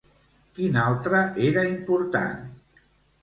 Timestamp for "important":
1.73-2.47